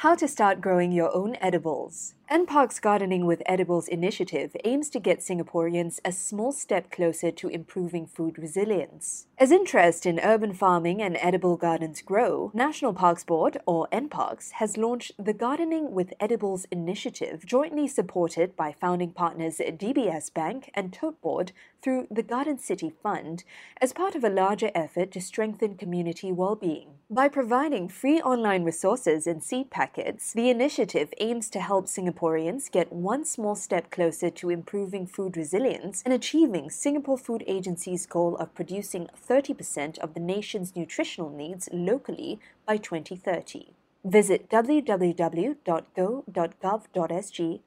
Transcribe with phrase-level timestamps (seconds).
[0.00, 2.14] How to start growing your own edibles.
[2.30, 8.06] NParks Gardening with Edibles initiative aims to get Singaporeans a small step closer to improving
[8.06, 9.26] food resilience.
[9.36, 14.76] As interest in urban farming and edible gardens grow, National Parks Board, or NParks, has
[14.76, 21.20] launched the Gardening with Edibles initiative, jointly supported by founding partners DBS Bank and Tote
[21.20, 21.50] Board
[21.82, 23.42] through the Garden City Fund,
[23.80, 26.90] as part of a larger effort to strengthen community well-being.
[27.08, 32.70] By providing free online resources and seed packets, the initiative aims to help Singaporeans Singaporeans
[32.70, 38.36] get one small step closer to improving food resilience and achieving Singapore Food Agency's goal
[38.36, 43.72] of producing 30% of the nation's nutritional needs locally by 2030.
[44.04, 45.60] Visit www.go.gov.sg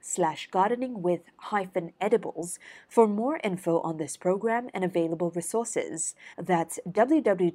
[0.02, 6.14] slash gardening with hyphen edibles for more info on this program and available resources.
[6.38, 7.54] That's www.go.gov.sg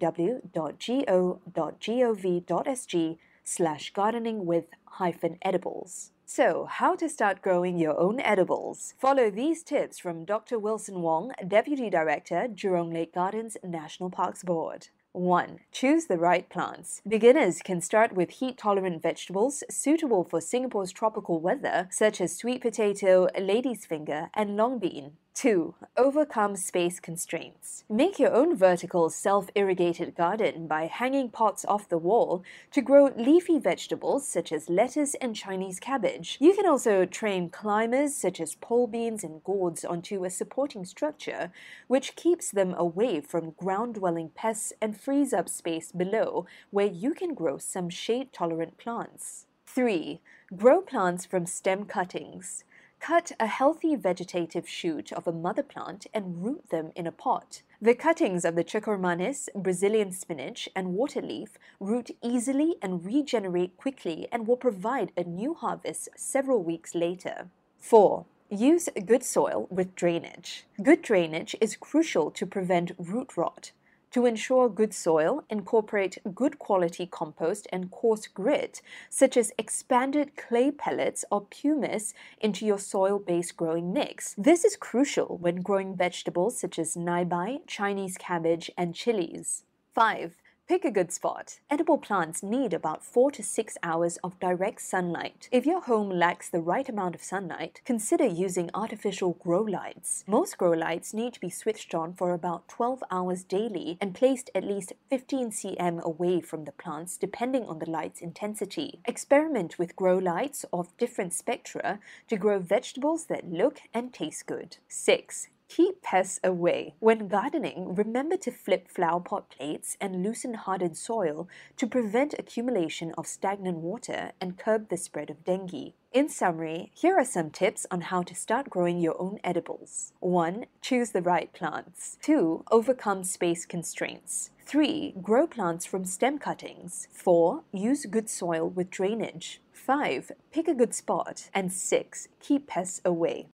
[3.44, 6.10] slash gardening with hyphen edibles.
[6.30, 8.92] So, how to start growing your own edibles?
[8.98, 10.58] Follow these tips from Dr.
[10.58, 14.88] Wilson Wong, Deputy Director, Jurong Lake Gardens National Parks Board.
[15.12, 15.60] 1.
[15.72, 17.00] Choose the right plants.
[17.08, 22.60] Beginners can start with heat tolerant vegetables suitable for Singapore's tropical weather, such as sweet
[22.60, 25.12] potato, lady's finger, and long bean.
[25.38, 25.72] 2.
[25.96, 27.84] Overcome space constraints.
[27.88, 33.60] Make your own vertical self-irrigated garden by hanging pots off the wall to grow leafy
[33.60, 36.38] vegetables such as lettuce and Chinese cabbage.
[36.40, 41.52] You can also train climbers such as pole beans and gourds onto a supporting structure
[41.86, 47.34] which keeps them away from ground-dwelling pests and frees up space below where you can
[47.34, 49.46] grow some shade-tolerant plants.
[49.68, 50.20] 3.
[50.56, 52.64] Grow plants from stem cuttings.
[53.00, 57.62] Cut a healthy vegetative shoot of a mother plant and root them in a pot.
[57.80, 63.76] The cuttings of the cekur manis, Brazilian spinach, and water leaf root easily and regenerate
[63.76, 67.48] quickly and will provide a new harvest several weeks later.
[67.78, 68.26] 4.
[68.50, 70.64] Use good soil with drainage.
[70.82, 73.72] Good drainage is crucial to prevent root rot.
[74.12, 78.80] To ensure good soil, incorporate good quality compost and coarse grit,
[79.10, 84.34] such as expanded clay pellets or pumice, into your soil based growing mix.
[84.38, 89.64] This is crucial when growing vegetables such as naibai, Chinese cabbage, and chilies.
[89.94, 90.36] 5.
[90.68, 91.60] Pick a good spot.
[91.70, 95.48] Edible plants need about 4 to 6 hours of direct sunlight.
[95.50, 100.24] If your home lacks the right amount of sunlight, consider using artificial grow lights.
[100.26, 104.50] Most grow lights need to be switched on for about 12 hours daily and placed
[104.54, 109.00] at least 15 cm away from the plants depending on the light's intensity.
[109.06, 111.98] Experiment with grow lights of different spectra
[112.28, 114.76] to grow vegetables that look and taste good.
[114.86, 115.48] 6.
[115.68, 116.94] Keep pests away.
[116.98, 121.46] When gardening, remember to flip flower pot plates and loosen hardened soil
[121.76, 125.92] to prevent accumulation of stagnant water and curb the spread of dengue.
[126.10, 130.14] In summary, here are some tips on how to start growing your own edibles.
[130.20, 130.64] 1.
[130.80, 132.16] Choose the right plants.
[132.22, 132.64] 2.
[132.70, 134.50] Overcome space constraints.
[134.64, 135.16] 3.
[135.22, 137.08] Grow plants from stem cuttings.
[137.12, 137.62] 4.
[137.72, 139.60] Use good soil with drainage.
[139.72, 140.32] 5.
[140.50, 141.50] Pick a good spot.
[141.52, 142.28] And 6.
[142.40, 143.48] Keep pests away.